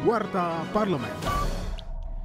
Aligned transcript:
Warta 0.00 0.64
Parlemen. 0.72 1.12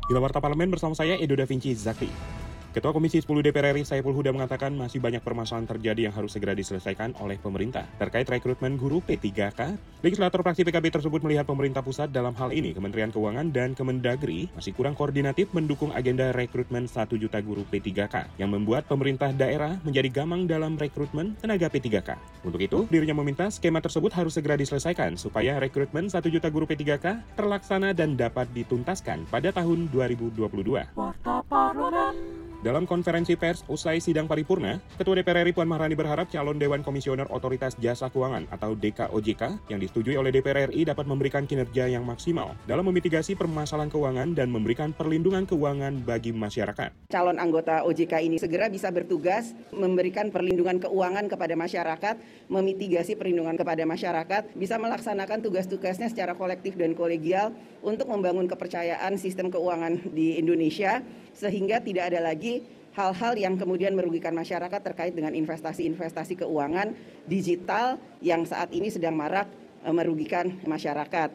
Inilah 0.07 0.21
Warta 0.23 0.39
Parlemen 0.39 0.71
bersama 0.71 0.95
saya 0.95 1.19
Edo 1.19 1.35
Da 1.35 1.43
Vinci 1.43 1.75
Zakti. 1.75 2.34
Ketua 2.75 2.91
Komisi 2.91 3.23
10 3.23 3.39
DPR 3.39 3.71
RI 3.71 3.87
Saiful 3.87 4.11
Huda 4.11 4.35
mengatakan 4.35 4.75
masih 4.75 4.99
banyak 4.99 5.23
permasalahan 5.23 5.63
terjadi 5.63 6.11
yang 6.11 6.13
harus 6.19 6.35
segera 6.35 6.51
diselesaikan 6.51 7.15
oleh 7.23 7.39
pemerintah. 7.39 7.87
Terkait 7.95 8.27
rekrutmen 8.27 8.75
guru 8.75 8.99
P3K, 8.99 9.79
legislator 10.03 10.43
fraksi 10.43 10.67
PKB 10.67 10.99
tersebut 10.99 11.23
melihat 11.23 11.47
pemerintah 11.47 11.79
pusat 11.79 12.11
dalam 12.11 12.35
hal 12.35 12.51
ini 12.51 12.75
Kementerian 12.75 13.15
Keuangan 13.15 13.47
dan 13.55 13.79
Kemendagri 13.79 14.51
masih 14.59 14.75
kurang 14.75 14.91
koordinatif 14.91 15.55
mendukung 15.55 15.95
agenda 15.95 16.35
rekrutmen 16.35 16.83
1 16.83 17.15
juta 17.15 17.39
guru 17.39 17.63
P3K 17.63 18.35
yang 18.43 18.51
membuat 18.51 18.91
pemerintah 18.91 19.31
daerah 19.31 19.79
menjadi 19.87 20.11
gamang 20.11 20.43
dalam 20.43 20.75
rekrutmen 20.75 21.39
tenaga 21.39 21.71
P3K. 21.71 22.19
Untuk 22.43 22.59
itu, 22.59 22.91
dirinya 22.91 23.15
meminta 23.15 23.47
skema 23.47 23.79
tersebut 23.79 24.11
harus 24.11 24.35
segera 24.35 24.59
diselesaikan 24.59 25.15
supaya 25.15 25.63
rekrutmen 25.63 26.11
1 26.11 26.19
juta 26.27 26.51
guru 26.51 26.67
P3K 26.67 27.39
terlaksana 27.39 27.95
dan 27.95 28.19
dapat 28.19 28.51
dituntaskan 28.51 29.31
pada 29.31 29.55
tahun 29.55 29.87
2022. 29.95 30.43
Warta 30.91 31.39
Parlemen. 31.47 32.24
Dalam 32.65 32.89
konferensi 32.89 33.37
pers 33.37 33.61
usai 33.69 34.01
sidang 34.01 34.25
paripurna, 34.25 34.81
Ketua 34.97 35.13
DPR 35.21 35.45
RI 35.45 35.53
Puan 35.53 35.69
Maharani 35.69 35.93
berharap 35.93 36.33
calon 36.33 36.57
Dewan 36.57 36.81
Komisioner 36.81 37.29
Otoritas 37.29 37.77
Jasa 37.77 38.09
Keuangan 38.09 38.49
atau 38.49 38.73
DKOJK 38.73 39.69
yang 39.69 39.77
disetujui 39.77 40.17
oleh 40.17 40.33
DPR 40.33 40.73
RI 40.73 40.81
dapat 40.81 41.05
memberikan 41.05 41.45
kinerja 41.45 41.85
yang 41.85 42.01
maksimal 42.09 42.57
dalam 42.65 42.89
memitigasi 42.89 43.37
permasalahan 43.37 43.93
keuangan 43.93 44.33
dan 44.33 44.49
memberikan 44.49 44.97
perlindungan 44.97 45.45
keuangan 45.45 46.01
bagi 46.09 46.33
masyarakat. 46.33 46.89
Calon 47.13 47.37
anggota 47.37 47.85
OJK 47.85 48.25
ini 48.25 48.41
segera 48.41 48.65
bisa 48.65 48.89
bertugas 48.89 49.53
memberikan 49.69 50.33
perlindungan 50.33 50.81
keuangan 50.81 51.29
kepada 51.29 51.53
masyarakat, 51.53 52.17
memitigasi 52.49 53.13
perlindungan 53.13 53.61
kepada 53.61 53.85
masyarakat, 53.85 54.57
bisa 54.57 54.81
melaksanakan 54.81 55.45
tugas-tugasnya 55.45 56.09
secara 56.09 56.33
kolektif 56.33 56.73
dan 56.81 56.97
kolegial 56.97 57.53
untuk 57.85 58.09
membangun 58.09 58.49
kepercayaan 58.49 59.21
sistem 59.21 59.53
keuangan 59.53 60.01
di 60.17 60.41
Indonesia 60.41 61.05
sehingga 61.35 61.83
tidak 61.83 62.15
ada 62.15 62.23
lagi 62.23 62.54
hal-hal 62.95 63.35
yang 63.35 63.59
kemudian 63.59 63.91
merugikan 63.91 64.31
masyarakat 64.31 64.79
terkait 64.79 65.11
dengan 65.11 65.35
investasi-investasi 65.35 66.39
keuangan 66.45 66.95
digital 67.27 67.99
yang 68.23 68.47
saat 68.47 68.71
ini 68.71 68.87
sedang 68.87 69.19
marak 69.19 69.51
e, 69.83 69.89
merugikan 69.91 70.55
masyarakat. 70.63 71.31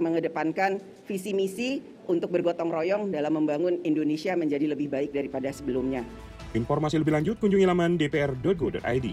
Mengedepankan 0.00 0.80
visi 1.04 1.36
misi 1.36 1.84
untuk 2.08 2.32
bergotong 2.32 2.72
royong 2.72 3.12
dalam 3.12 3.36
membangun 3.36 3.84
Indonesia 3.84 4.32
menjadi 4.34 4.72
lebih 4.72 4.88
baik 4.88 5.12
daripada 5.12 5.52
sebelumnya. 5.52 6.02
Informasi 6.56 6.96
lebih 7.00 7.12
lanjut 7.12 7.36
kunjungi 7.38 7.66
laman 7.68 8.00
dpr.go.id. 8.00 9.06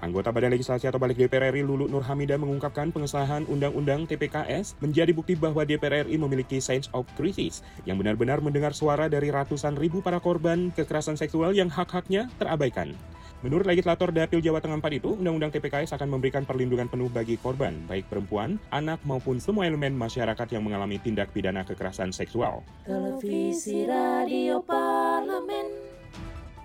Anggota 0.00 0.32
Badan 0.32 0.56
Legislasi 0.56 0.88
atau 0.88 0.96
Balik 0.96 1.20
DPR 1.20 1.52
RI 1.52 1.60
Lulu 1.60 1.84
Nur 1.84 2.00
Hamida 2.04 2.40
mengungkapkan 2.40 2.88
pengesahan 2.88 3.44
Undang-Undang 3.46 4.08
TPKS 4.08 4.80
menjadi 4.80 5.12
bukti 5.12 5.36
bahwa 5.36 5.64
DPR 5.68 6.08
RI 6.08 6.16
memiliki 6.16 6.56
sense 6.58 6.88
of 6.96 7.04
crisis 7.20 7.60
yang 7.84 8.00
benar-benar 8.00 8.40
mendengar 8.40 8.72
suara 8.72 9.12
dari 9.12 9.28
ratusan 9.28 9.76
ribu 9.76 10.00
para 10.00 10.16
korban 10.16 10.72
kekerasan 10.72 11.20
seksual 11.20 11.52
yang 11.52 11.68
hak-haknya 11.68 12.32
terabaikan. 12.40 12.96
Menurut 13.40 13.64
legislator 13.64 14.12
Dapil 14.12 14.44
Jawa 14.44 14.60
Tengah 14.60 14.84
4 14.84 15.00
itu, 15.00 15.16
Undang-Undang 15.16 15.56
TPKS 15.56 15.96
akan 15.96 16.12
memberikan 16.12 16.44
perlindungan 16.44 16.92
penuh 16.92 17.08
bagi 17.08 17.40
korban, 17.40 17.72
baik 17.88 18.04
perempuan, 18.12 18.60
anak 18.68 19.00
maupun 19.08 19.40
semua 19.40 19.64
elemen 19.64 19.96
masyarakat 19.96 20.44
yang 20.52 20.60
mengalami 20.60 21.00
tindak 21.00 21.32
pidana 21.32 21.64
kekerasan 21.64 22.12
seksual. 22.12 22.60